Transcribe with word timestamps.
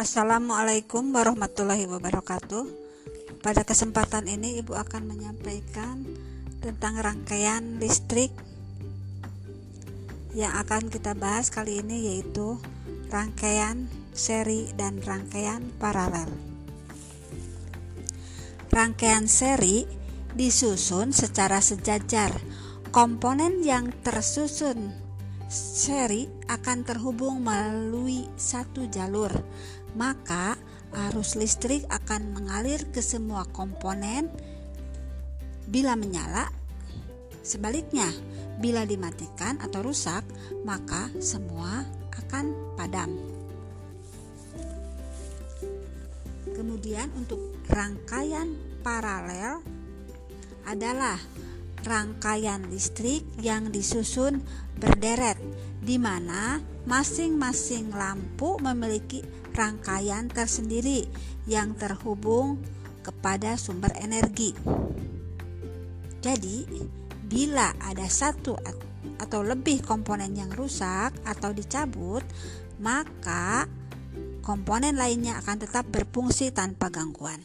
Assalamualaikum 0.00 1.12
warahmatullahi 1.12 1.84
wabarakatuh. 1.84 2.64
Pada 3.44 3.68
kesempatan 3.68 4.32
ini 4.32 4.56
Ibu 4.64 4.72
akan 4.72 5.04
menyampaikan 5.04 6.08
tentang 6.64 6.96
rangkaian 7.04 7.76
listrik 7.76 8.32
yang 10.32 10.56
akan 10.56 10.88
kita 10.88 11.12
bahas 11.12 11.52
kali 11.52 11.84
ini 11.84 12.16
yaitu 12.16 12.56
rangkaian 13.12 13.92
seri 14.16 14.72
dan 14.72 15.04
rangkaian 15.04 15.68
paralel. 15.76 16.32
Rangkaian 18.72 19.28
seri 19.28 19.84
disusun 20.32 21.12
secara 21.12 21.60
sejajar. 21.60 22.32
Komponen 22.88 23.60
yang 23.60 23.92
tersusun 24.00 25.09
seri 25.50 26.30
akan 26.46 26.86
terhubung 26.86 27.42
melalui 27.42 28.30
satu 28.38 28.86
jalur, 28.86 29.34
maka 29.98 30.54
arus 31.10 31.34
listrik 31.34 31.82
akan 31.90 32.38
mengalir 32.38 32.86
ke 32.94 33.02
semua 33.02 33.42
komponen 33.50 34.30
bila 35.66 35.98
menyala. 35.98 36.46
Sebaliknya, 37.42 38.06
bila 38.62 38.86
dimatikan 38.86 39.58
atau 39.58 39.82
rusak, 39.82 40.22
maka 40.62 41.10
semua 41.18 41.82
akan 42.14 42.78
padam. 42.78 43.10
Kemudian 46.54 47.10
untuk 47.18 47.40
rangkaian 47.66 48.54
paralel 48.86 49.64
adalah 50.68 51.18
rangkaian 51.84 52.66
listrik 52.68 53.24
yang 53.40 53.72
disusun 53.72 54.44
berderet 54.76 55.36
di 55.80 55.96
mana 55.96 56.60
masing-masing 56.84 57.92
lampu 57.92 58.60
memiliki 58.60 59.24
rangkaian 59.52 60.28
tersendiri 60.28 61.08
yang 61.48 61.76
terhubung 61.76 62.60
kepada 63.00 63.56
sumber 63.56 63.92
energi. 63.96 64.52
Jadi, 66.20 66.68
bila 67.24 67.72
ada 67.80 68.04
satu 68.04 68.56
atau 69.16 69.40
lebih 69.40 69.80
komponen 69.80 70.36
yang 70.36 70.52
rusak 70.52 71.16
atau 71.24 71.52
dicabut, 71.56 72.24
maka 72.80 73.64
komponen 74.44 74.96
lainnya 74.96 75.40
akan 75.40 75.56
tetap 75.64 75.88
berfungsi 75.88 76.52
tanpa 76.52 76.92
gangguan. 76.92 77.40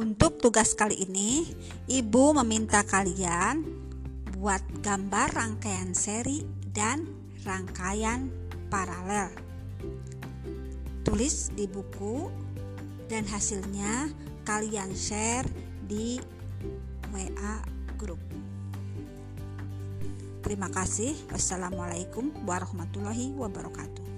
Untuk 0.00 0.40
tugas 0.40 0.72
kali 0.72 0.96
ini, 0.96 1.44
Ibu 1.84 2.32
meminta 2.40 2.80
kalian 2.80 3.60
buat 4.32 4.64
gambar 4.80 5.28
rangkaian 5.36 5.92
seri 5.92 6.40
dan 6.72 7.04
rangkaian 7.44 8.32
paralel. 8.72 9.28
Tulis 11.04 11.52
di 11.52 11.68
buku 11.68 12.32
dan 13.12 13.28
hasilnya 13.28 14.08
kalian 14.48 14.96
share 14.96 15.44
di 15.84 16.16
WA 17.12 17.60
grup. 18.00 18.24
Terima 20.40 20.72
kasih. 20.72 21.12
Wassalamualaikum 21.28 22.48
warahmatullahi 22.48 23.36
wabarakatuh. 23.36 24.09